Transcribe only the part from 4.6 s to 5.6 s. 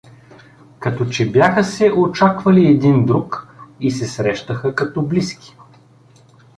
като близки.